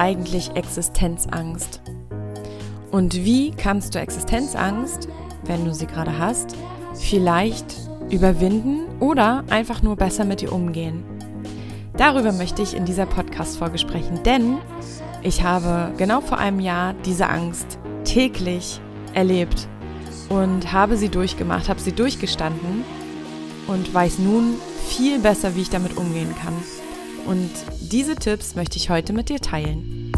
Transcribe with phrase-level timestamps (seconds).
[0.00, 1.82] eigentlich Existenzangst?
[2.90, 5.08] Und wie kannst du Existenzangst,
[5.44, 6.56] wenn du sie gerade hast,
[6.94, 7.76] vielleicht
[8.08, 11.04] überwinden oder einfach nur besser mit ihr umgehen?
[11.98, 14.56] Darüber möchte ich in dieser Podcast-Folge sprechen, denn
[15.22, 18.80] ich habe genau vor einem Jahr diese Angst täglich
[19.12, 19.68] erlebt
[20.30, 22.84] und habe sie durchgemacht, habe sie durchgestanden
[23.66, 24.54] und weiß nun
[24.88, 26.54] viel besser, wie ich damit umgehen kann.
[27.30, 27.48] Und
[27.92, 30.10] diese Tipps möchte ich heute mit dir teilen.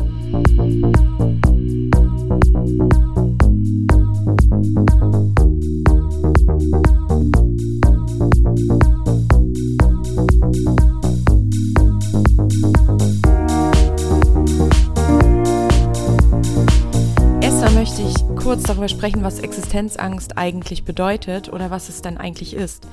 [17.75, 22.87] Möchte ich kurz darüber sprechen, was Existenzangst eigentlich bedeutet oder was es dann eigentlich ist.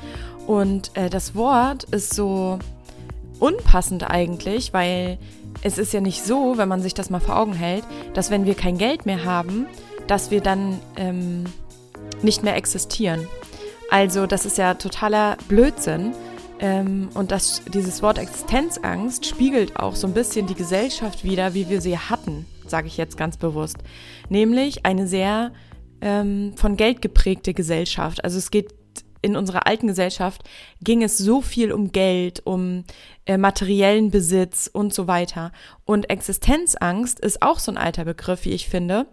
[0.47, 2.57] Und äh, das Wort ist so
[3.39, 5.17] unpassend eigentlich, weil
[5.61, 8.45] es ist ja nicht so, wenn man sich das mal vor Augen hält, dass wenn
[8.45, 9.67] wir kein Geld mehr haben,
[10.07, 11.45] dass wir dann ähm,
[12.21, 13.27] nicht mehr existieren.
[13.89, 16.13] Also das ist ja totaler Blödsinn.
[16.59, 21.69] Ähm, und das, dieses Wort Existenzangst spiegelt auch so ein bisschen die Gesellschaft wider, wie
[21.69, 23.77] wir sie hatten, sage ich jetzt ganz bewusst.
[24.27, 25.51] Nämlich eine sehr
[26.01, 28.23] ähm, von Geld geprägte Gesellschaft.
[28.23, 28.73] Also es geht
[29.21, 30.43] in unserer alten Gesellschaft
[30.81, 32.83] ging es so viel um Geld, um
[33.25, 35.51] äh, materiellen Besitz und so weiter.
[35.85, 39.07] Und Existenzangst ist auch so ein alter Begriff, wie ich finde,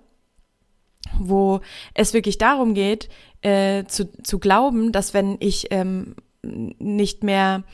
[1.19, 1.61] wo
[1.95, 3.09] es wirklich darum geht,
[3.43, 7.65] äh, zu, zu glauben, dass wenn ich ähm, nicht mehr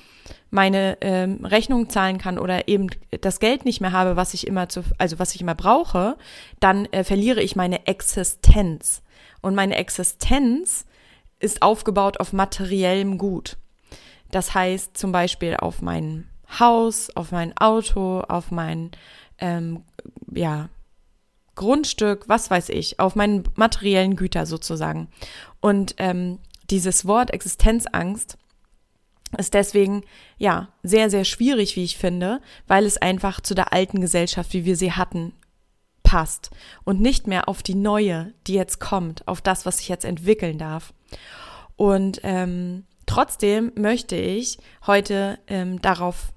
[0.50, 2.89] meine ähm, Rechnung zahlen kann oder eben
[3.20, 6.17] das Geld nicht mehr habe, was ich immer zu, also was ich immer brauche,
[6.61, 9.02] dann äh, verliere ich meine Existenz.
[9.40, 10.86] Und meine Existenz
[11.42, 13.57] ist aufgebaut auf materiellem Gut.
[14.30, 18.91] Das heißt zum Beispiel auf mein Haus, auf mein Auto, auf mein
[19.39, 19.85] ähm,
[20.33, 20.69] ja,
[21.55, 25.08] Grundstück, was weiß ich, auf meinen materiellen Güter sozusagen.
[25.61, 26.39] Und ähm,
[26.70, 28.39] dieses Wort Existenzangst
[29.36, 30.02] ist deswegen
[30.39, 34.64] ja sehr, sehr schwierig, wie ich finde, weil es einfach zu der alten Gesellschaft, wie
[34.64, 35.33] wir sie hatten,
[36.02, 36.51] passt
[36.85, 40.58] und nicht mehr auf die neue, die jetzt kommt, auf das, was sich jetzt entwickeln
[40.58, 40.92] darf.
[41.77, 46.33] Und ähm, trotzdem möchte ich heute ähm, darauf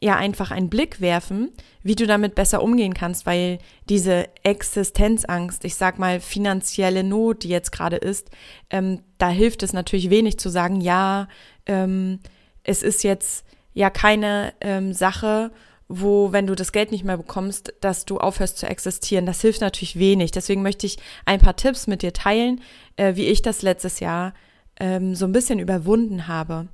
[0.00, 1.50] ja einfach einen Blick werfen,
[1.82, 3.58] wie du damit besser umgehen kannst, weil
[3.88, 8.30] diese Existenzangst, ich sag mal finanzielle Not, die jetzt gerade ist,
[8.70, 11.26] ähm, da hilft es natürlich wenig zu sagen, ja,
[11.66, 12.20] ähm,
[12.62, 15.50] es ist jetzt ja keine ähm, Sache,
[15.88, 19.24] wo, wenn du das Geld nicht mehr bekommst, dass du aufhörst zu existieren.
[19.24, 20.30] Das hilft natürlich wenig.
[20.30, 22.60] Deswegen möchte ich ein paar Tipps mit dir teilen,
[22.96, 24.34] äh, wie ich das letztes Jahr
[24.78, 26.68] ähm, so ein bisschen überwunden habe.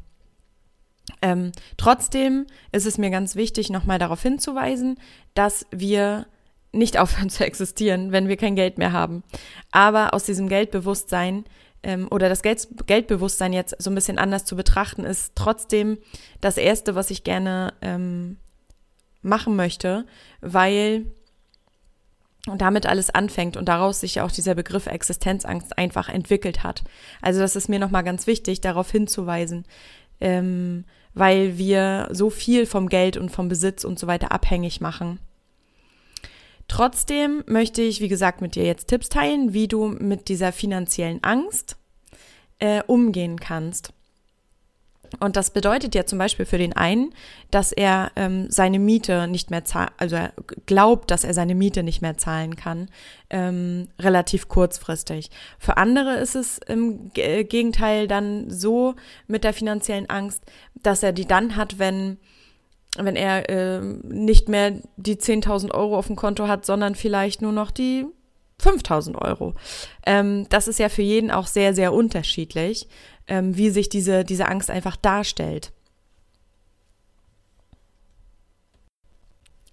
[1.23, 4.99] Ähm, trotzdem ist es mir ganz wichtig, nochmal darauf hinzuweisen,
[5.35, 6.27] dass wir
[6.73, 9.23] nicht aufhören zu existieren, wenn wir kein Geld mehr haben.
[9.71, 11.45] Aber aus diesem Geldbewusstsein
[11.85, 15.99] ähm, oder das Geld, Geldbewusstsein jetzt so ein bisschen anders zu betrachten, ist trotzdem
[16.41, 18.39] das Erste, was ich gerne ähm,
[19.25, 20.07] machen möchte,
[20.41, 21.07] weil
[22.47, 26.85] damit alles anfängt und daraus sich ja auch dieser Begriff Existenzangst einfach entwickelt hat.
[27.23, 29.65] Also das ist mir nochmal ganz wichtig, darauf hinzuweisen,
[30.21, 35.21] ähm, weil wir so viel vom Geld und vom Besitz und so weiter abhängig machen.
[36.69, 41.23] Trotzdem möchte ich, wie gesagt, mit dir jetzt Tipps teilen, wie du mit dieser finanziellen
[41.23, 41.77] Angst
[42.59, 43.93] äh, umgehen kannst.
[45.21, 47.15] Und das bedeutet ja zum Beispiel für den einen,
[47.51, 50.33] dass er ähm, seine Miete nicht mehr zahlt, also er
[50.67, 52.89] glaubt, dass er seine Miete nicht mehr zahlen kann,
[53.31, 55.31] ähm, relativ kurzfristig.
[55.59, 58.95] Für andere ist es im G Gegenteil dann so
[59.27, 60.43] mit der finanziellen Angst,
[60.75, 62.19] dass er die dann hat, wenn
[62.97, 67.50] wenn er äh, nicht mehr die 10.000 Euro auf dem Konto hat, sondern vielleicht nur
[67.50, 68.07] noch die
[68.61, 69.55] 5000 Euro.
[70.06, 72.89] Ähm, das ist ja für jeden auch sehr, sehr unterschiedlich
[73.27, 75.73] ähm, wie sich diese, diese Angst einfach darstellt.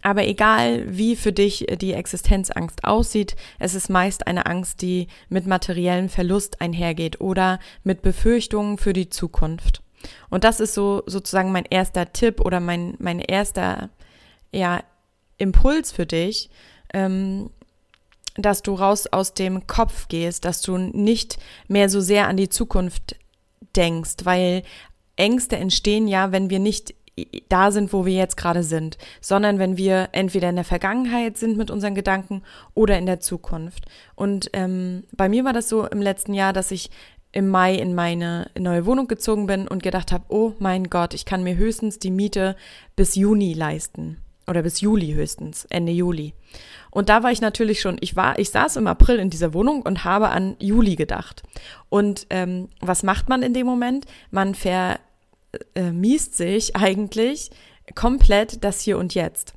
[0.04, 5.46] Aber egal, wie für dich die Existenzangst aussieht, es ist meist eine Angst, die mit
[5.46, 9.84] materiellem Verlust einhergeht oder mit Befürchtungen für die Zukunft.
[10.32, 13.92] Und das ist so sozusagen mein erster Tipp oder mein, mein erster
[14.52, 14.84] ja,
[15.38, 16.50] Impuls für dich,
[16.96, 17.52] ähm,
[18.36, 21.38] dass du raus aus dem Kopf gehst, dass du nicht
[21.68, 23.16] mehr so sehr an die Zukunft
[23.76, 24.64] denkst, weil
[25.16, 26.96] Ängste entstehen ja, wenn wir nicht
[27.50, 31.58] da sind, wo wir jetzt gerade sind, sondern wenn wir entweder in der Vergangenheit sind
[31.58, 32.42] mit unseren Gedanken
[32.74, 33.86] oder in der Zukunft.
[34.16, 36.90] Und ähm, bei mir war das so im letzten Jahr, dass ich
[37.34, 41.26] im Mai in meine neue Wohnung gezogen bin und gedacht habe, oh mein Gott, ich
[41.26, 42.56] kann mir höchstens die Miete
[42.96, 44.18] bis Juni leisten.
[44.52, 46.34] Oder bis Juli höchstens, Ende Juli.
[46.92, 49.82] Und da war ich natürlich schon, ich war, ich saß im April in dieser Wohnung
[49.82, 51.42] und habe an Juli gedacht.
[51.90, 54.06] Und ähm, was macht man in dem Moment?
[54.30, 57.50] Man vermiest sich eigentlich
[57.96, 59.54] komplett das Hier und Jetzt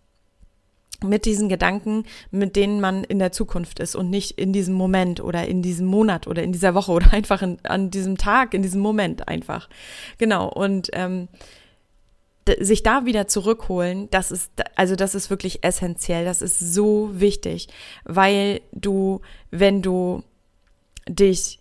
[1.02, 5.20] mit diesen Gedanken, mit denen man in der Zukunft ist und nicht in diesem Moment
[5.20, 8.62] oder in diesem Monat oder in dieser Woche oder einfach in, an diesem Tag, in
[8.62, 9.68] diesem Moment einfach.
[10.18, 10.48] Genau.
[10.48, 11.28] Und ähm,
[12.60, 17.68] sich da wieder zurückholen, das ist, also das ist wirklich essentiell, das ist so wichtig,
[18.04, 19.20] weil du,
[19.50, 20.22] wenn du
[21.08, 21.60] dich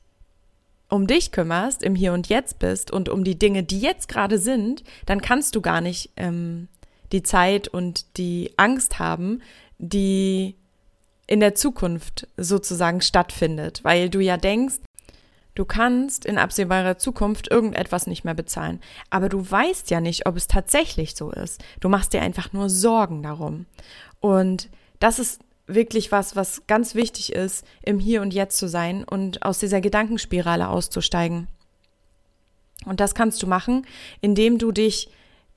[0.90, 4.38] um dich kümmerst, im Hier und Jetzt bist und um die Dinge, die jetzt gerade
[4.38, 6.68] sind, dann kannst du gar nicht ähm,
[7.12, 9.42] die Zeit und die Angst haben,
[9.80, 10.56] die
[11.26, 14.76] in der Zukunft sozusagen stattfindet, weil du ja denkst,
[15.56, 18.80] du kannst in absehbarer Zukunft irgendetwas nicht mehr bezahlen,
[19.10, 21.64] aber du weißt ja nicht, ob es tatsächlich so ist.
[21.80, 23.66] Du machst dir einfach nur Sorgen darum.
[24.20, 24.70] Und
[25.00, 29.44] das ist wirklich was, was ganz wichtig ist, im Hier und Jetzt zu sein und
[29.44, 31.48] aus dieser Gedankenspirale auszusteigen.
[32.86, 33.86] Und das kannst du machen,
[34.22, 35.10] indem du dich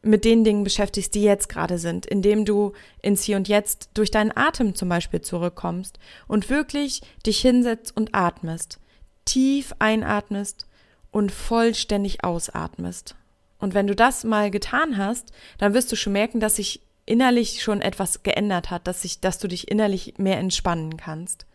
[0.02, 2.72] mit den Dingen beschäftigst, die jetzt gerade sind, indem du
[3.02, 8.14] ins Hier und Jetzt durch deinen Atem zum Beispiel zurückkommst und wirklich dich hinsetzt und
[8.14, 8.78] atmest,
[9.26, 10.66] tief einatmest
[11.10, 13.14] und vollständig ausatmest.
[13.58, 17.62] Und wenn du das mal getan hast, dann wirst du schon merken, dass sich innerlich
[17.62, 21.46] schon etwas geändert hat, dass sich, dass du dich innerlich mehr entspannen kannst.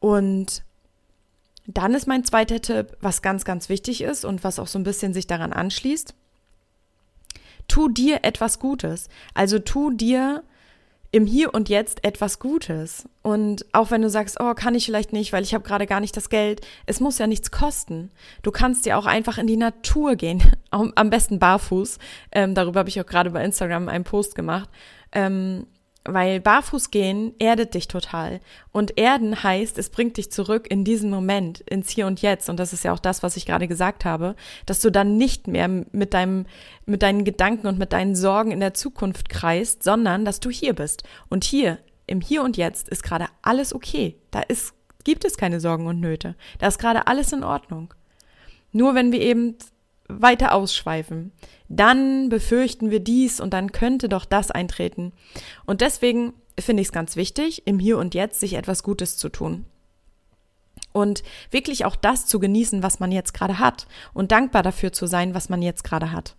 [0.00, 0.62] Und
[1.66, 4.84] dann ist mein zweiter Tipp, was ganz, ganz wichtig ist und was auch so ein
[4.84, 6.14] bisschen sich daran anschließt
[7.68, 9.08] tu dir etwas Gutes.
[9.34, 10.42] Also tu dir
[11.10, 13.08] im Hier und Jetzt etwas Gutes.
[13.22, 16.00] Und auch wenn du sagst, oh, kann ich vielleicht nicht, weil ich habe gerade gar
[16.00, 18.10] nicht das Geld, es muss ja nichts kosten.
[18.42, 21.98] Du kannst ja auch einfach in die Natur gehen, am besten barfuß.
[22.32, 24.68] Ähm, darüber habe ich auch gerade bei Instagram einen Post gemacht.
[25.12, 25.66] Ähm,
[26.12, 28.40] weil barfuß gehen erdet dich total.
[28.72, 32.48] Und erden heißt, es bringt dich zurück in diesen Moment, ins Hier und Jetzt.
[32.48, 34.34] Und das ist ja auch das, was ich gerade gesagt habe,
[34.66, 36.46] dass du dann nicht mehr mit deinem,
[36.86, 40.74] mit deinen Gedanken und mit deinen Sorgen in der Zukunft kreist, sondern dass du hier
[40.74, 41.02] bist.
[41.28, 44.16] Und hier, im Hier und Jetzt, ist gerade alles okay.
[44.30, 46.34] Da ist, gibt es keine Sorgen und Nöte.
[46.58, 47.94] Da ist gerade alles in Ordnung.
[48.72, 49.56] Nur wenn wir eben
[50.08, 51.32] weiter ausschweifen,
[51.68, 55.12] dann befürchten wir dies und dann könnte doch das eintreten.
[55.66, 59.28] Und deswegen finde ich es ganz wichtig, im Hier und Jetzt sich etwas Gutes zu
[59.28, 59.66] tun.
[60.92, 65.06] Und wirklich auch das zu genießen, was man jetzt gerade hat und dankbar dafür zu
[65.06, 66.34] sein, was man jetzt gerade hat.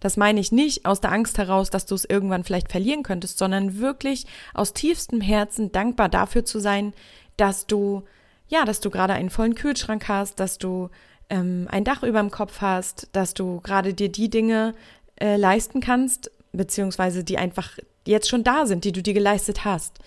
[0.00, 3.36] Das meine ich nicht aus der Angst heraus, dass du es irgendwann vielleicht verlieren könntest,
[3.38, 6.94] sondern wirklich aus tiefstem Herzen dankbar dafür zu sein,
[7.36, 8.04] dass du,
[8.48, 10.88] ja, dass du gerade einen vollen Kühlschrank hast, dass du
[11.30, 14.74] ähm, ein Dach über dem Kopf hast, dass du gerade dir die Dinge
[15.16, 19.98] äh, leisten kannst, beziehungsweise die einfach jetzt schon da sind, die du dir geleistet hast.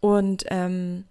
[0.00, 1.04] Und ähm,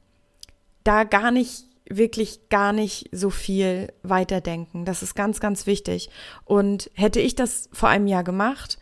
[0.83, 4.85] da gar nicht, wirklich gar nicht so viel weiterdenken.
[4.85, 6.09] Das ist ganz, ganz wichtig.
[6.45, 8.77] Und hätte ich das vor einem Jahr gemacht,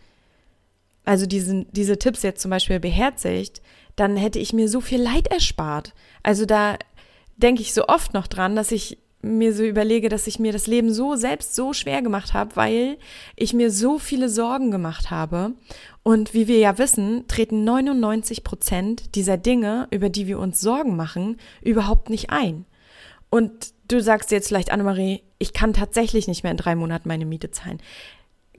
[1.06, 3.62] also diesen, diese Tipps jetzt zum Beispiel beherzigt,
[3.96, 5.94] dann hätte ich mir so viel Leid erspart.
[6.24, 6.78] Also da
[7.38, 10.68] denke ich so oft noch dran, dass ich mir so überlege, dass ich mir das
[10.68, 12.98] Leben so selbst so schwer gemacht habe, weil
[13.36, 15.54] ich mir so viele Sorgen gemacht habe.
[16.04, 20.98] Und wie wir ja wissen, treten 99 Prozent dieser Dinge, über die wir uns Sorgen
[20.98, 22.66] machen, überhaupt nicht ein.
[23.30, 27.26] Und du sagst jetzt vielleicht, Annemarie, ich kann tatsächlich nicht mehr in drei Monaten meine
[27.26, 27.82] Miete zahlen.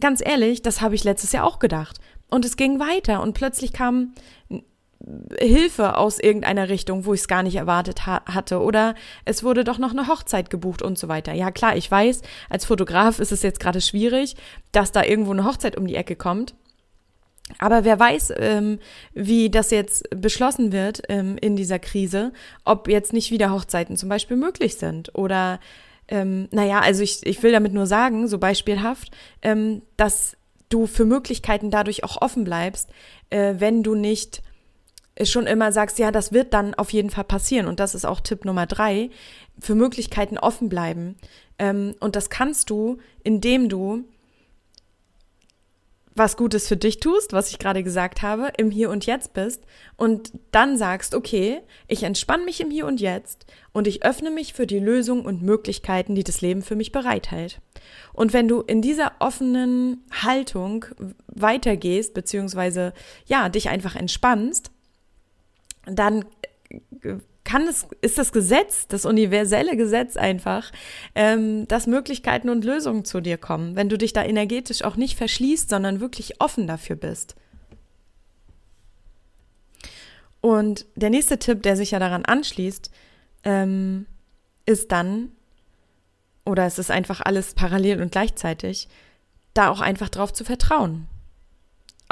[0.00, 2.00] Ganz ehrlich, das habe ich letztes Jahr auch gedacht.
[2.30, 4.14] Und es ging weiter und plötzlich kam
[5.38, 8.60] Hilfe aus irgendeiner Richtung, wo ich es gar nicht erwartet ha hatte.
[8.60, 8.94] Oder
[9.24, 11.32] es wurde doch noch eine Hochzeit gebucht und so weiter.
[11.32, 14.36] Ja klar, ich weiß, als Fotograf ist es jetzt gerade schwierig,
[14.72, 16.54] dass da irgendwo eine Hochzeit um die Ecke kommt.
[17.58, 18.78] Aber wer weiß, ähm,
[19.12, 22.32] wie das jetzt beschlossen wird ähm, in dieser Krise,
[22.64, 25.14] ob jetzt nicht wieder Hochzeiten zum Beispiel möglich sind.
[25.14, 25.60] Oder,
[26.08, 29.10] ähm, naja, also ich, ich will damit nur sagen, so beispielhaft,
[29.42, 30.38] ähm, dass
[30.70, 32.88] du für Möglichkeiten dadurch auch offen bleibst,
[33.28, 34.42] äh, wenn du nicht
[35.22, 37.66] schon immer sagst, ja, das wird dann auf jeden Fall passieren.
[37.66, 39.10] Und das ist auch Tipp Nummer drei,
[39.58, 41.16] für Möglichkeiten offen bleiben.
[41.58, 44.04] Ähm, und das kannst du, indem du
[46.16, 49.64] was Gutes für dich tust, was ich gerade gesagt habe, im Hier und Jetzt bist
[49.96, 54.54] und dann sagst, okay, ich entspanne mich im Hier und Jetzt und ich öffne mich
[54.54, 57.60] für die Lösungen und Möglichkeiten, die das Leben für mich bereithält.
[58.12, 60.84] Und wenn du in dieser offenen Haltung
[61.26, 62.92] weitergehst, beziehungsweise
[63.26, 64.70] ja, dich einfach entspannst,
[65.86, 66.24] dann
[67.02, 70.72] äh, kann es, ist das Gesetz, das universelle Gesetz einfach,
[71.14, 75.16] ähm, dass Möglichkeiten und Lösungen zu dir kommen, wenn du dich da energetisch auch nicht
[75.16, 77.36] verschließt, sondern wirklich offen dafür bist.
[80.40, 82.90] Und der nächste Tipp, der sich ja daran anschließt,
[83.44, 84.06] ähm,
[84.66, 85.32] ist dann,
[86.44, 88.88] oder es ist einfach alles parallel und gleichzeitig,
[89.52, 91.06] da auch einfach drauf zu vertrauen.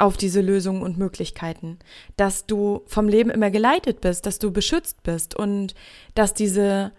[0.03, 1.79] Auf diese Lösungen und Möglichkeiten.
[2.17, 5.75] Dass du vom Leben immer geleitet bist, dass du beschützt bist und
[6.13, 6.91] dass diese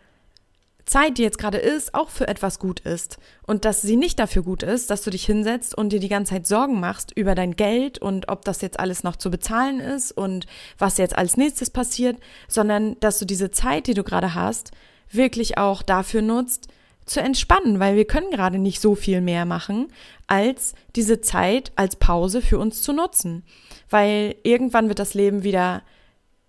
[0.86, 3.18] Zeit, die jetzt gerade ist, auch für etwas gut ist.
[3.46, 6.32] Und dass sie nicht dafür gut ist, dass du dich hinsetzt und dir die ganze
[6.32, 10.12] Zeit Sorgen machst über dein Geld und ob das jetzt alles noch zu bezahlen ist
[10.12, 10.46] und
[10.78, 12.16] was jetzt als nächstes passiert,
[12.48, 14.70] sondern dass du diese Zeit, die du gerade hast,
[15.10, 16.68] wirklich auch dafür nutzt,
[17.06, 19.88] zu entspannen, weil wir können gerade nicht so viel mehr machen,
[20.26, 23.44] als diese Zeit als Pause für uns zu nutzen.
[23.90, 25.82] Weil irgendwann wird das Leben wieder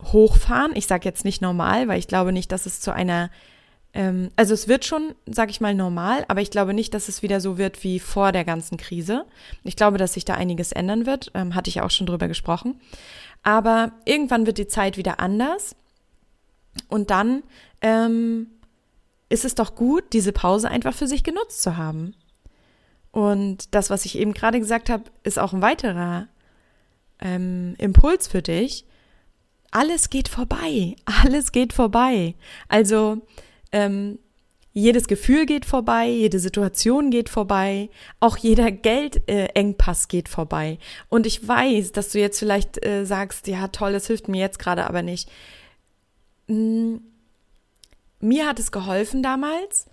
[0.01, 0.75] hochfahren.
[0.75, 3.29] Ich sage jetzt nicht normal, weil ich glaube nicht, dass es zu einer
[3.95, 7.23] ähm, also es wird schon, sag ich mal, normal, aber ich glaube nicht, dass es
[7.23, 9.25] wieder so wird wie vor der ganzen Krise.
[9.63, 12.79] Ich glaube, dass sich da einiges ändern wird, ähm, hatte ich auch schon drüber gesprochen.
[13.41, 15.75] Aber irgendwann wird die Zeit wieder anders
[16.89, 17.43] und dann
[17.81, 18.47] ähm,
[19.29, 22.15] ist es doch gut, diese Pause einfach für sich genutzt zu haben.
[23.11, 26.27] Und das, was ich eben gerade gesagt habe, ist auch ein weiterer
[27.19, 28.85] ähm, Impuls für dich.
[29.71, 30.95] Alles geht vorbei.
[31.23, 32.35] Alles geht vorbei.
[32.67, 33.21] Also
[33.71, 34.19] ähm,
[34.77, 37.89] jedes Gefühl geht vorbei, jede Situation geht vorbei,
[38.19, 40.79] auch jeder Geldengpass äh, geht vorbei.
[41.07, 44.59] Und ich weiß, dass du jetzt vielleicht äh, sagst, ja toll, das hilft mir jetzt
[44.59, 45.31] gerade aber nicht.
[46.49, 46.99] Hm,
[48.25, 49.87] mir hat es geholfen damals,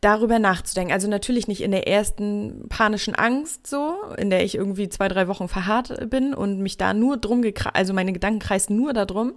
[0.00, 0.92] darüber nachzudenken.
[0.92, 5.26] Also natürlich nicht in der ersten panischen Angst so, in der ich irgendwie zwei, drei
[5.26, 9.32] Wochen verharrt bin und mich da nur drum, also meine Gedanken kreisen nur darum.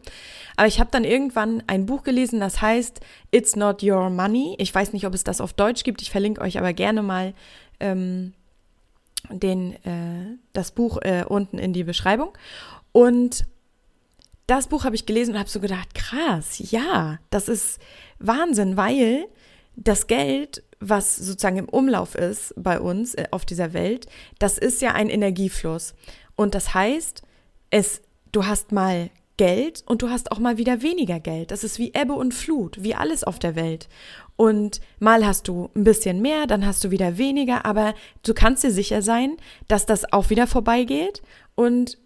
[0.56, 3.00] Aber ich habe dann irgendwann ein Buch gelesen, das heißt
[3.32, 4.56] It's Not Your Money.
[4.60, 6.02] Ich weiß nicht, ob es das auf Deutsch gibt.
[6.04, 7.34] Ich verlinke euch aber gerne mal
[7.80, 8.34] ähm,
[9.32, 12.38] den, äh, das Buch äh, unten in die Beschreibung.
[12.92, 13.46] Und
[14.52, 17.80] das Buch habe ich gelesen und habe so gedacht, krass, ja, das ist
[18.20, 19.28] Wahnsinn, weil
[19.78, 24.08] das Geld, was sozusagen im Umlauf ist bei uns äh, auf dieser Welt,
[24.40, 25.94] das ist ja ein Energiefluss.
[26.36, 27.22] Und das heißt,
[27.70, 28.02] es,
[28.34, 31.52] du hast mal Geld und du hast auch mal wieder weniger Geld.
[31.52, 33.88] Das ist wie Ebbe und Flut, wie alles auf der Welt.
[34.36, 37.94] Und mal hast du ein bisschen mehr, dann hast du wieder weniger, aber
[38.24, 39.38] du kannst dir sicher sein,
[39.70, 41.22] dass das auch wieder vorbeigeht
[41.56, 42.01] und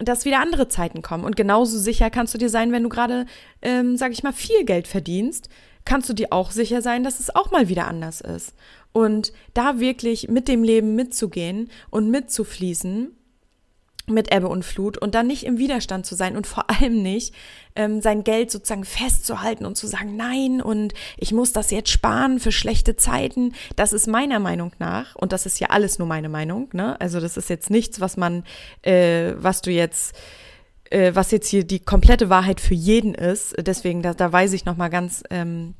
[0.00, 1.24] dass wieder andere Zeiten kommen.
[1.24, 3.26] Und genauso sicher kannst du dir sein, wenn du gerade,
[3.62, 5.48] ähm, sag ich mal, viel Geld verdienst,
[5.84, 8.54] kannst du dir auch sicher sein, dass es auch mal wieder anders ist.
[8.92, 13.16] Und da wirklich mit dem Leben mitzugehen und mitzufließen
[14.10, 17.34] mit Ebbe und Flut und dann nicht im Widerstand zu sein und vor allem nicht
[17.76, 22.40] ähm, sein Geld sozusagen festzuhalten und zu sagen, nein, und ich muss das jetzt sparen
[22.40, 23.54] für schlechte Zeiten.
[23.76, 27.00] Das ist meiner Meinung nach, und das ist ja alles nur meine Meinung, ne?
[27.00, 28.44] Also das ist jetzt nichts, was man,
[28.82, 30.14] äh, was du jetzt
[30.90, 33.54] äh, was jetzt hier die komplette Wahrheit für jeden ist.
[33.58, 35.74] Deswegen, da, da weise ich nochmal ganz, ähm,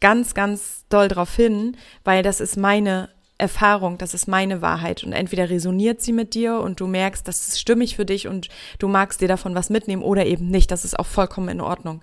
[0.00, 3.08] ganz, ganz doll drauf hin, weil das ist meine
[3.38, 5.04] Erfahrung, das ist meine Wahrheit.
[5.04, 8.48] Und entweder resoniert sie mit dir und du merkst, das ist stimmig für dich und
[8.78, 10.70] du magst dir davon was mitnehmen oder eben nicht.
[10.70, 12.02] Das ist auch vollkommen in Ordnung.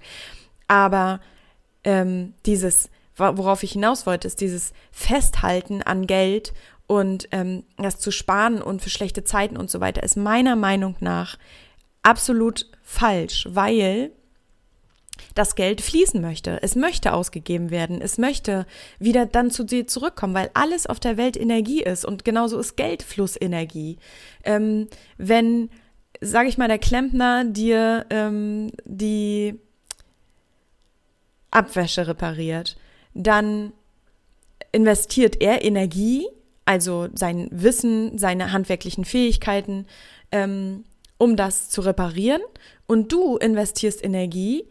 [0.67, 1.19] Aber
[1.83, 6.53] ähm, dieses, worauf ich hinaus wollte, ist dieses Festhalten an Geld
[6.87, 10.95] und ähm, das zu sparen und für schlechte Zeiten und so weiter, ist meiner Meinung
[10.99, 11.37] nach
[12.03, 14.11] absolut falsch, weil
[15.35, 16.61] das Geld fließen möchte.
[16.61, 18.01] Es möchte ausgegeben werden.
[18.01, 18.65] Es möchte
[18.99, 22.77] wieder dann zu dir zurückkommen, weil alles auf der Welt Energie ist und genauso ist
[22.77, 23.97] Geldflussenergie.
[24.43, 25.69] Ähm, wenn,
[26.21, 29.59] sage ich mal, der Klempner dir ähm, die
[31.51, 32.77] Abwäsche repariert,
[33.13, 33.73] dann
[34.71, 36.27] investiert er Energie,
[36.65, 39.85] also sein Wissen, seine handwerklichen Fähigkeiten,
[40.31, 40.83] ähm,
[41.17, 42.41] um das zu reparieren.
[42.87, 44.65] Und du investierst Energie,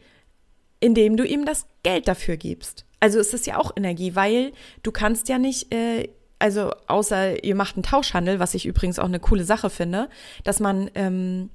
[0.83, 2.85] indem du ihm das Geld dafür gibst.
[3.01, 6.09] Also es ist ja auch Energie, weil du kannst ja nicht, äh,
[6.39, 10.09] also außer ihr macht einen Tauschhandel, was ich übrigens auch eine coole Sache finde,
[10.43, 11.51] dass man ähm,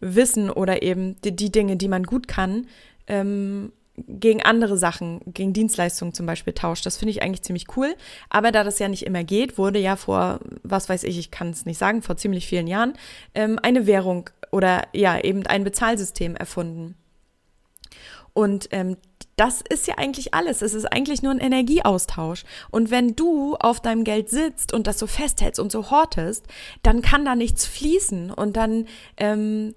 [0.00, 2.66] Wissen oder eben die, die, Dinge, die man gut kann,
[3.06, 6.84] ähm, gegen andere Sachen, gegen Dienstleistungen zum Beispiel tauscht.
[6.86, 7.94] Das finde ich eigentlich ziemlich cool.
[8.28, 11.50] Aber da das ja nicht immer geht, wurde ja vor, was weiß ich, ich kann
[11.50, 12.94] es nicht sagen, vor ziemlich vielen Jahren,
[13.34, 16.96] ähm, eine Währung oder ja, eben ein Bezahlsystem erfunden.
[18.38, 18.96] Und ähm,
[19.34, 20.62] das ist ja eigentlich alles.
[20.62, 22.44] Es ist eigentlich nur ein Energieaustausch.
[22.70, 26.46] Und wenn du auf deinem Geld sitzt und das so festhältst und so hortest,
[26.84, 29.74] dann kann da nichts fließen und dann, ähm,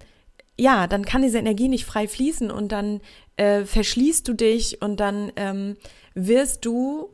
[0.59, 3.01] ja, dann kann diese Energie nicht frei fließen und dann
[3.35, 5.75] äh, verschließt du dich und dann ähm,
[6.13, 7.09] wirst du,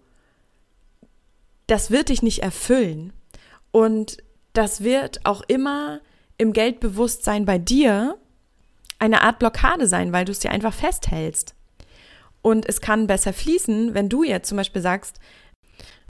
[1.65, 3.13] das wird dich nicht erfüllen.
[3.71, 4.17] Und
[4.51, 6.01] das wird auch immer
[6.37, 8.17] im Geldbewusstsein bei dir
[8.99, 11.55] eine Art Blockade sein, weil du es dir einfach festhältst.
[12.41, 15.19] Und es kann besser fließen, wenn du jetzt zum Beispiel sagst,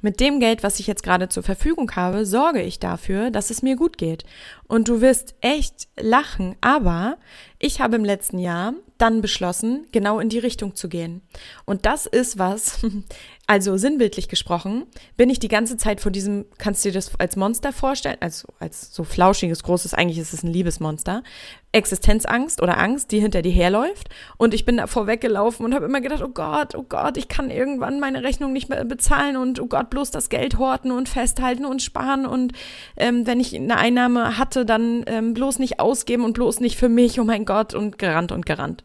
[0.02, 3.64] mit dem Geld, was ich jetzt gerade zur Verfügung habe, sorge ich dafür, dass es
[3.64, 4.24] mir gut geht.
[4.68, 7.18] Und du wirst echt lachen, aber
[7.58, 11.22] ich habe im letzten Jahr dann beschlossen, genau in die Richtung zu gehen.
[11.66, 12.86] Und das ist was,
[13.50, 14.86] also sinnbildlich gesprochen,
[15.16, 18.50] bin ich die ganze Zeit vor diesem, kannst du dir das als Monster vorstellen, also
[18.60, 21.24] als so flauschiges, großes, eigentlich ist es ein Liebesmonster,
[21.72, 24.10] Existenzangst oder Angst, die hinter dir herläuft.
[24.36, 27.50] Und ich bin davor weggelaufen und habe immer gedacht, oh Gott, oh Gott, ich kann
[27.50, 31.66] irgendwann meine Rechnung nicht mehr bezahlen und oh Gott, bloß das Geld horten und festhalten
[31.66, 32.52] und sparen und
[32.98, 36.90] ähm, wenn ich eine Einnahme hatte, dann ähm, bloß nicht ausgeben und bloß nicht für
[36.90, 38.84] mich, oh mein Gott, und gerannt und gerannt.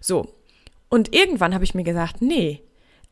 [0.00, 0.28] So.
[0.88, 2.62] Und irgendwann habe ich mir gesagt, nee,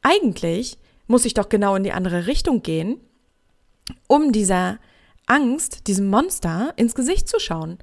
[0.02, 0.78] eigentlich
[1.12, 2.98] muss ich doch genau in die andere Richtung gehen,
[4.08, 4.78] um dieser
[5.26, 7.76] Angst, diesem Monster ins Gesicht zu schauen.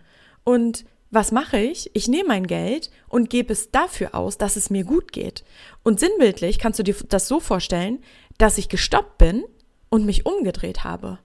[0.44, 1.92] Und was mache ich?
[1.94, 5.44] Ich nehme mein Geld und gebe es dafür aus, dass es mir gut geht.
[5.84, 8.00] Und sinnbildlich kannst du dir das so vorstellen,
[8.40, 9.46] dass ich gestoppt bin
[9.90, 11.20] und mich umgedreht habe.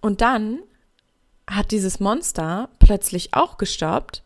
[0.00, 0.58] Und dann
[1.48, 4.24] hat dieses Monster plötzlich auch gestoppt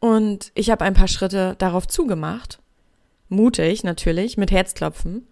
[0.00, 2.58] und ich habe ein paar Schritte darauf zugemacht.
[3.28, 5.26] Mutig natürlich, mit Herzklopfen.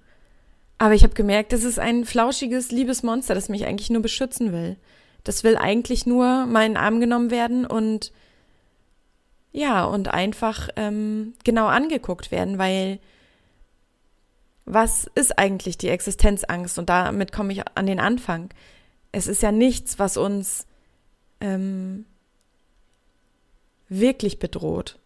[0.79, 4.53] Aber ich habe gemerkt, das ist ein flauschiges, liebes Monster, das mich eigentlich nur beschützen
[4.53, 4.77] will.
[5.25, 8.13] Das will eigentlich nur meinen Arm genommen werden und
[9.53, 13.01] ja, und einfach ähm, genau angeguckt werden, weil
[14.67, 16.79] was ist eigentlich die Existenzangst?
[16.79, 18.51] Und damit komme ich an den Anfang.
[19.13, 20.67] Es ist ja nichts, was uns
[21.41, 22.05] ähm,
[23.89, 24.99] wirklich bedroht.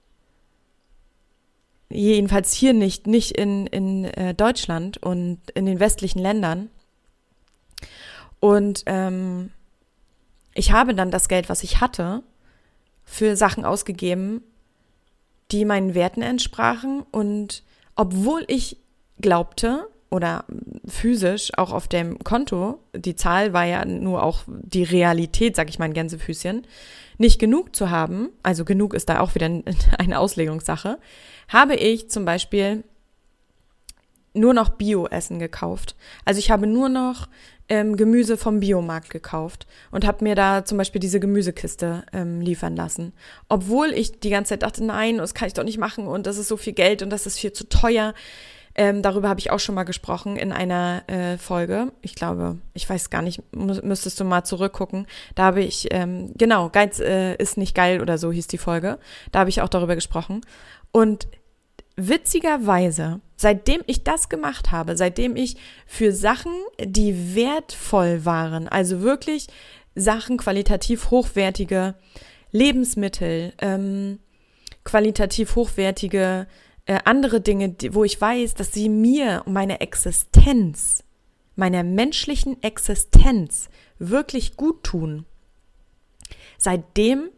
[1.90, 6.70] Jedenfalls hier nicht, nicht in, in äh, Deutschland und in den westlichen Ländern.
[8.38, 9.50] Und ähm,
[10.54, 12.22] ich habe dann das Geld, was ich hatte,
[13.04, 14.42] für Sachen ausgegeben,
[15.50, 17.02] die meinen Werten entsprachen.
[17.10, 17.64] Und
[17.96, 18.76] obwohl ich
[19.20, 20.44] glaubte oder
[20.86, 25.78] physisch auch auf dem Konto, die Zahl war ja nur auch die Realität, sag ich
[25.78, 26.66] mal in Gänsefüßchen,
[27.18, 29.46] nicht genug zu haben, also genug ist da auch wieder
[29.98, 30.98] eine Auslegungssache,
[31.48, 32.82] habe ich zum Beispiel
[34.34, 35.96] nur noch Bio-Essen gekauft.
[36.24, 37.28] Also ich habe nur noch
[37.68, 42.76] ähm, Gemüse vom Biomarkt gekauft und habe mir da zum Beispiel diese Gemüsekiste ähm, liefern
[42.76, 43.12] lassen.
[43.48, 46.36] Obwohl ich die ganze Zeit dachte, nein, das kann ich doch nicht machen und das
[46.36, 48.14] ist so viel Geld und das ist viel zu teuer.
[48.74, 51.92] Ähm, darüber habe ich auch schon mal gesprochen in einer äh, Folge.
[52.02, 55.06] Ich glaube, ich weiß gar nicht, müsstest du mal zurückgucken.
[55.34, 58.98] Da habe ich, ähm, genau, Geiz äh, ist nicht geil oder so hieß die Folge.
[59.32, 60.42] Da habe ich auch darüber gesprochen.
[60.92, 61.26] Und
[61.96, 65.56] witzigerweise, seitdem ich das gemacht habe, seitdem ich
[65.86, 69.48] für Sachen, die wertvoll waren, also wirklich
[69.94, 71.94] Sachen qualitativ hochwertige
[72.52, 74.20] Lebensmittel, ähm,
[74.84, 76.46] qualitativ hochwertige
[76.90, 81.04] äh, andere Dinge, die, wo ich weiß, dass sie mir und meine Existenz,
[81.54, 85.24] meiner menschlichen Existenz wirklich gut tun.
[86.58, 87.28] Seitdem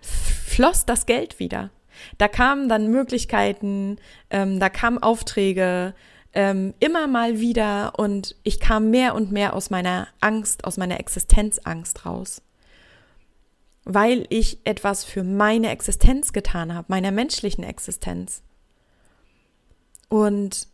[0.00, 1.70] floss das Geld wieder.
[2.18, 3.98] Da kamen dann Möglichkeiten,
[4.30, 5.94] ähm, da kamen Aufträge,
[6.32, 10.98] ähm, immer mal wieder und ich kam mehr und mehr aus meiner Angst, aus meiner
[10.98, 12.42] Existenzangst raus.
[13.84, 18.42] Weil ich etwas für meine Existenz getan habe, meiner menschlichen Existenz.
[20.08, 20.68] Und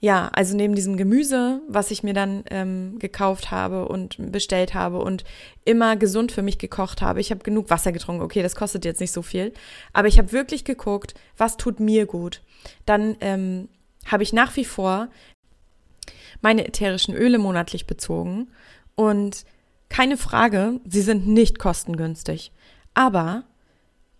[0.00, 4.98] ja, also neben diesem Gemüse, was ich mir dann ähm, gekauft habe und bestellt habe
[4.98, 5.24] und
[5.64, 7.22] immer gesund für mich gekocht habe.
[7.22, 8.22] Ich habe genug Wasser getrunken.
[8.22, 9.54] Okay, das kostet jetzt nicht so viel.
[9.94, 12.42] Aber ich habe wirklich geguckt, was tut mir gut.
[12.84, 13.70] Dann ähm,
[14.04, 15.08] habe ich nach wie vor
[16.42, 18.50] meine ätherischen Öle monatlich bezogen.
[18.96, 19.46] Und
[19.88, 22.52] keine Frage, sie sind nicht kostengünstig.
[22.92, 23.44] Aber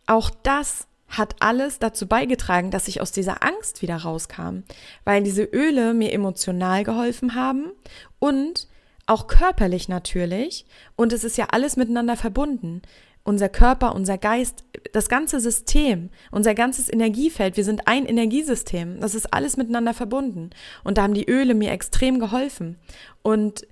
[0.07, 4.62] auch das hat alles dazu beigetragen, dass ich aus dieser Angst wieder rauskam,
[5.05, 7.72] weil diese Öle mir emotional geholfen haben
[8.18, 8.68] und
[9.07, 10.66] auch körperlich natürlich.
[10.96, 12.83] Und es ist ja alles miteinander verbunden.
[13.22, 19.00] Unser Körper, unser Geist, das ganze System, unser ganzes Energiefeld, wir sind ein Energiesystem.
[19.00, 20.50] Das ist alles miteinander verbunden.
[20.85, 22.79] Und da haben die Öle mir extrem geholfen.
[23.22, 23.66] Und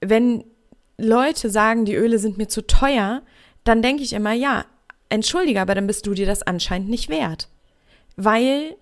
[0.00, 0.44] wenn
[0.96, 3.22] Leute sagen, die Öle sind mir zu teuer,
[3.64, 4.64] dann denke ich immer, ja,
[5.12, 7.48] entschuldige, aber dann bist du dir das anscheinend nicht wert.
[8.16, 8.76] Weil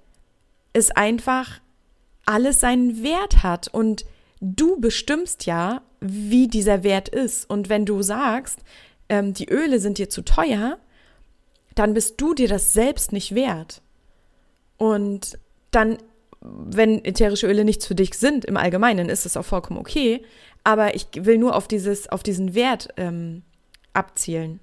[0.72, 1.60] es einfach
[2.26, 4.04] alles seinen Wert hat und
[4.40, 7.48] du bestimmst ja, wie dieser Wert ist.
[7.48, 8.60] Und wenn du sagst,
[9.08, 10.78] ähm, die Öle sind dir zu teuer,
[11.74, 13.82] dann bist du dir das selbst nicht wert.
[14.76, 15.38] Und
[15.70, 15.98] dann,
[16.40, 20.22] wenn ätherische Öle nichts für dich sind, im Allgemeinen, ist es auch vollkommen okay.
[20.64, 23.42] Aber ich will nur auf, dieses, auf diesen Wert ähm,
[23.92, 24.60] abzielen.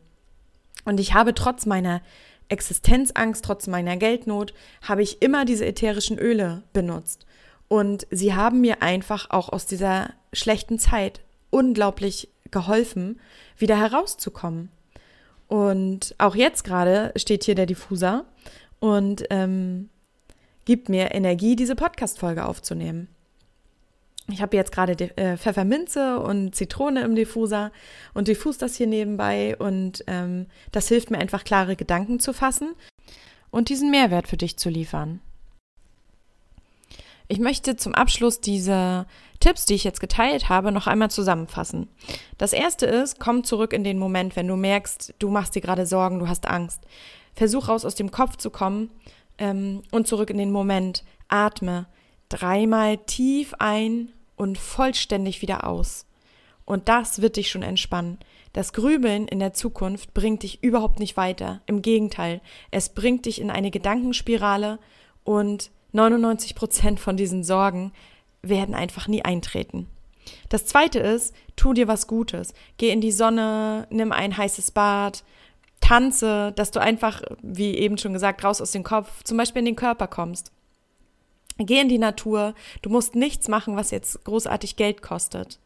[0.87, 2.01] Und ich habe trotz meiner
[2.47, 7.25] Existenzangst, trotz meiner Geldnot, habe ich immer diese ätherischen Öle benutzt.
[7.67, 11.19] Und sie haben mir einfach auch aus dieser schlechten Zeit
[11.49, 13.19] unglaublich geholfen,
[13.57, 14.69] wieder herauszukommen.
[15.49, 18.23] Und auch jetzt gerade steht hier der Diffuser
[18.79, 19.89] und ähm,
[20.63, 23.09] gibt mir Energie, diese Podcast-Folge aufzunehmen.
[24.29, 27.71] Ich habe jetzt gerade äh, Pfefferminze und Zitrone im Diffuser
[28.13, 32.73] und diffus das hier nebenbei und ähm, das hilft mir einfach klare Gedanken zu fassen
[33.51, 35.21] und diesen Mehrwert für dich zu liefern.
[37.29, 39.05] Ich möchte zum Abschluss diese
[39.39, 41.87] Tipps, die ich jetzt geteilt habe, noch einmal zusammenfassen.
[42.37, 45.85] Das erste ist, komm zurück in den Moment, wenn du merkst, du machst dir gerade
[45.85, 46.81] Sorgen, du hast Angst.
[47.33, 48.89] Versuch raus aus dem Kopf zu kommen
[49.37, 51.03] ähm, und zurück in den Moment.
[51.29, 51.85] Atme
[52.29, 56.05] dreimal tief ein und vollständig wieder aus.
[56.63, 58.19] Und das wird dich schon entspannen.
[58.53, 61.61] Das Grübeln in der Zukunft bringt dich überhaupt nicht weiter.
[61.65, 64.79] Im Gegenteil, es bringt dich in eine Gedankenspirale
[65.23, 67.91] und 99 Prozent von diesen Sorgen
[68.41, 69.87] werden einfach nie eintreten.
[70.49, 72.53] Das zweite ist, tu dir was Gutes.
[72.77, 75.23] Geh in die Sonne, nimm ein heißes Bad,
[75.79, 79.67] tanze, dass du einfach, wie eben schon gesagt, raus aus dem Kopf, zum Beispiel in
[79.67, 80.51] den Körper kommst.
[81.57, 82.53] Geh in die Natur.
[82.81, 85.59] Du musst nichts machen, was jetzt großartig Geld kostet.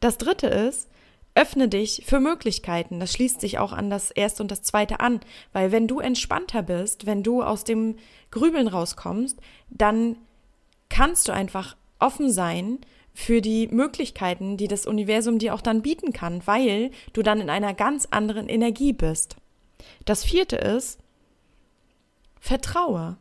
[0.00, 0.88] Das dritte ist,
[1.34, 2.98] öffne dich für Möglichkeiten.
[3.00, 5.20] Das schließt sich auch an das erste und das zweite an,
[5.52, 7.96] weil wenn du entspannter bist, wenn du aus dem
[8.30, 9.38] Grübeln rauskommst,
[9.70, 10.16] dann
[10.88, 12.78] kannst du einfach offen sein
[13.14, 17.50] für die Möglichkeiten, die das Universum dir auch dann bieten kann, weil du dann in
[17.50, 19.36] einer ganz anderen Energie bist.
[20.04, 20.98] Das vierte ist,
[22.40, 23.16] vertraue.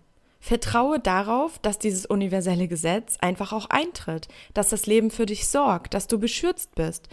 [0.47, 5.93] Vertraue darauf, dass dieses universelle Gesetz einfach auch eintritt, dass das Leben für dich sorgt,
[5.93, 7.09] dass du beschützt bist.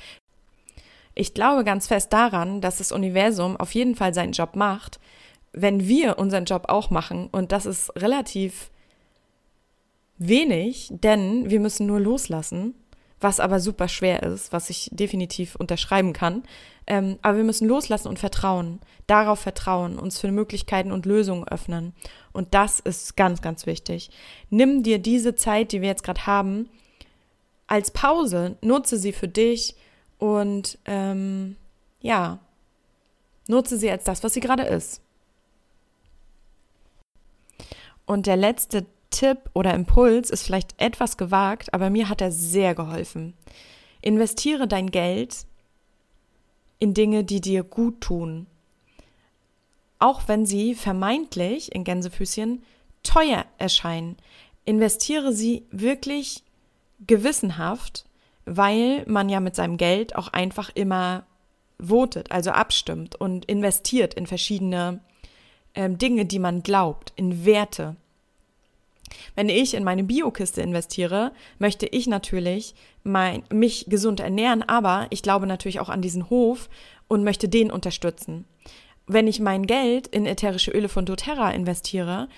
[1.16, 5.00] Ich glaube ganz fest daran, dass das Universum auf jeden Fall seinen Job macht,
[5.52, 7.28] wenn wir unseren Job auch machen.
[7.32, 8.70] Und das ist relativ
[10.16, 12.74] wenig, denn wir müssen nur loslassen,
[13.20, 16.42] was aber super schwer ist, was ich definitiv unterschreiben kann.
[16.86, 21.94] Ähm, aber wir müssen loslassen und vertrauen, darauf vertrauen, uns für Möglichkeiten und Lösungen öffnen.
[22.32, 24.10] Und das ist ganz, ganz wichtig.
[24.50, 26.68] Nimm dir diese Zeit, die wir jetzt gerade haben,
[27.66, 29.74] als Pause, nutze sie für dich
[30.18, 31.56] und ähm,
[32.00, 32.38] ja,
[33.48, 35.00] nutze sie als das, was sie gerade ist.
[38.06, 42.74] Und der letzte Tipp oder Impuls ist vielleicht etwas gewagt, aber mir hat er sehr
[42.74, 43.34] geholfen.
[44.02, 45.46] Investiere dein Geld
[46.80, 48.46] in Dinge, die dir gut tun.
[50.00, 52.62] Auch wenn sie vermeintlich in Gänsefüßchen
[53.04, 54.16] teuer erscheinen.
[54.64, 56.42] Investiere sie wirklich
[57.06, 58.04] gewissenhaft,
[58.44, 61.24] weil man ja mit seinem Geld auch einfach immer
[61.80, 65.00] votet, also abstimmt und investiert in verschiedene
[65.74, 67.96] ähm, Dinge, die man glaubt, in Werte.
[69.34, 75.22] Wenn ich in meine Biokiste investiere, möchte ich natürlich mein, mich gesund ernähren, aber ich
[75.22, 76.68] glaube natürlich auch an diesen Hof
[77.08, 78.46] und möchte den unterstützen.
[79.06, 82.28] Wenn ich mein Geld in ätherische Öle von doTERRA investiere,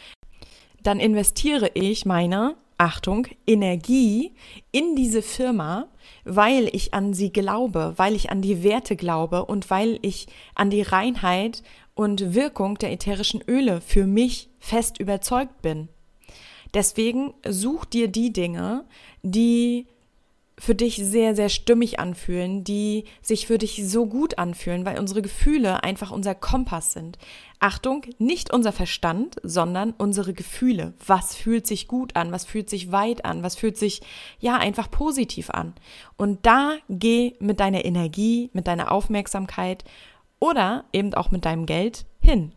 [0.82, 4.34] dann investiere ich meine, Achtung, Energie
[4.70, 5.88] in diese Firma,
[6.24, 10.70] weil ich an sie glaube, weil ich an die Werte glaube und weil ich an
[10.70, 11.62] die Reinheit
[11.94, 15.88] und Wirkung der ätherischen Öle für mich fest überzeugt bin.
[16.76, 18.84] Deswegen such dir die Dinge,
[19.22, 19.86] die
[20.58, 25.22] für dich sehr, sehr stimmig anfühlen, die sich für dich so gut anfühlen, weil unsere
[25.22, 27.16] Gefühle einfach unser Kompass sind.
[27.60, 30.92] Achtung, nicht unser Verstand, sondern unsere Gefühle.
[31.06, 32.30] Was fühlt sich gut an?
[32.30, 33.42] Was fühlt sich weit an?
[33.42, 34.02] Was fühlt sich,
[34.38, 35.72] ja, einfach positiv an?
[36.18, 39.82] Und da geh mit deiner Energie, mit deiner Aufmerksamkeit
[40.40, 42.52] oder eben auch mit deinem Geld hin.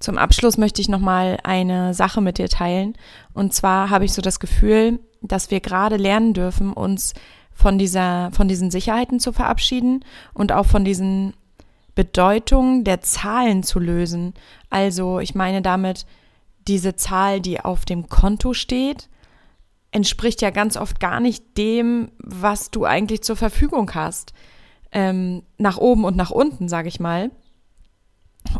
[0.00, 2.94] Zum Abschluss möchte ich nochmal eine Sache mit dir teilen.
[3.34, 7.12] Und zwar habe ich so das Gefühl, dass wir gerade lernen dürfen, uns
[7.52, 11.34] von dieser, von diesen Sicherheiten zu verabschieden und auch von diesen
[11.94, 14.32] Bedeutungen der Zahlen zu lösen.
[14.70, 16.06] Also, ich meine damit,
[16.66, 19.10] diese Zahl, die auf dem Konto steht,
[19.90, 24.32] entspricht ja ganz oft gar nicht dem, was du eigentlich zur Verfügung hast.
[24.92, 27.30] Ähm, nach oben und nach unten, sage ich mal.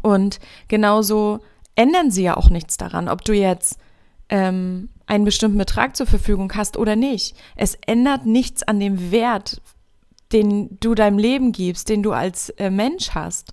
[0.03, 1.40] Und genauso
[1.74, 3.79] ändern sie ja auch nichts daran, ob du jetzt
[4.29, 7.37] ähm, einen bestimmten Betrag zur Verfügung hast oder nicht.
[7.57, 9.61] Es ändert nichts an dem Wert,
[10.33, 13.53] den du deinem Leben gibst, den du als äh, Mensch hast.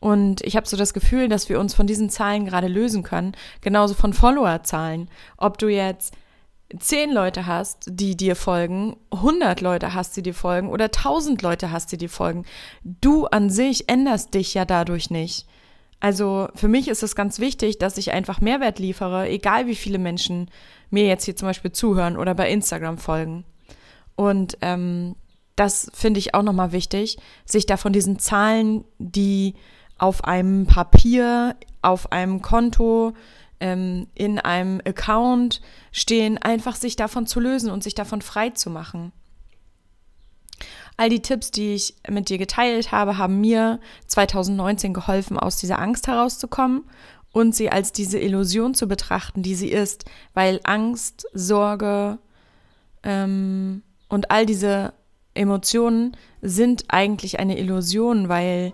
[0.00, 3.32] Und ich habe so das Gefühl, dass wir uns von diesen Zahlen gerade lösen können,
[3.60, 5.08] genauso von Followerzahlen.
[5.36, 6.14] Ob du jetzt
[6.78, 11.70] zehn Leute hast, die dir folgen, 100 Leute hast, die dir folgen oder 1000 Leute
[11.70, 12.44] hast, die dir folgen.
[12.82, 15.46] Du an sich änderst dich ja dadurch nicht.
[16.00, 19.98] Also für mich ist es ganz wichtig, dass ich einfach Mehrwert liefere, egal wie viele
[19.98, 20.50] Menschen
[20.90, 23.44] mir jetzt hier zum Beispiel zuhören oder bei Instagram folgen.
[24.14, 25.16] Und ähm,
[25.56, 29.54] das finde ich auch nochmal wichtig, sich da von diesen Zahlen, die
[29.98, 33.14] auf einem Papier, auf einem Konto,
[33.60, 38.68] ähm, in einem Account stehen, einfach sich davon zu lösen und sich davon frei zu
[38.68, 39.12] machen.
[40.96, 45.78] All die Tipps, die ich mit dir geteilt habe, haben mir 2019 geholfen, aus dieser
[45.78, 46.84] Angst herauszukommen
[47.32, 52.18] und sie als diese Illusion zu betrachten, die sie ist, weil Angst, Sorge
[53.02, 54.94] ähm, und all diese
[55.34, 58.72] Emotionen sind eigentlich eine Illusion, weil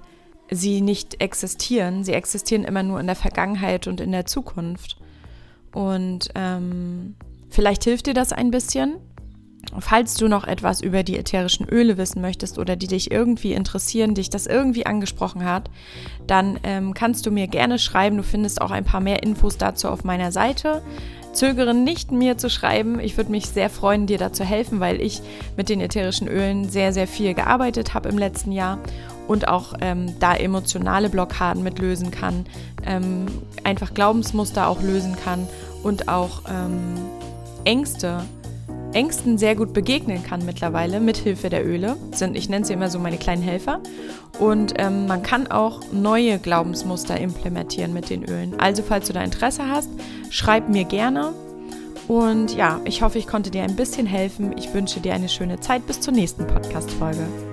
[0.50, 2.04] sie nicht existieren.
[2.04, 4.96] Sie existieren immer nur in der Vergangenheit und in der Zukunft.
[5.72, 7.16] Und ähm,
[7.48, 8.96] vielleicht hilft dir das ein bisschen.
[9.79, 14.14] Falls du noch etwas über die ätherischen Öle wissen möchtest oder die dich irgendwie interessieren,
[14.14, 15.70] dich das irgendwie angesprochen hat,
[16.27, 18.18] dann ähm, kannst du mir gerne schreiben.
[18.18, 20.83] Du findest auch ein paar mehr Infos dazu auf meiner Seite.
[21.33, 23.01] Zögere nicht, mir zu schreiben.
[23.01, 25.22] Ich würde mich sehr freuen, dir da zu helfen, weil ich
[25.57, 28.79] mit den ätherischen Ölen sehr, sehr viel gearbeitet habe im letzten Jahr
[29.29, 32.44] und auch ähm, da emotionale Blockaden mit lösen kann,
[32.85, 33.25] ähm,
[33.64, 35.46] einfach Glaubensmuster auch lösen kann
[35.83, 36.96] und auch ähm,
[37.64, 38.25] Ängste,
[38.94, 41.96] Ängsten sehr gut begegnen kann mittlerweile mit Hilfe der Öle.
[42.12, 43.81] Sind, ich nenne sie immer so meine kleinen Helfer.
[44.38, 48.59] Und ähm, man kann auch neue Glaubensmuster implementieren mit den Ölen.
[48.59, 49.90] Also falls du da Interesse hast,
[50.31, 51.33] schreib mir gerne.
[52.09, 54.55] Und ja, ich hoffe, ich konnte dir ein bisschen helfen.
[54.59, 57.51] Ich wünsche dir eine schöne Zeit bis zur nächsten Podcast-Folge.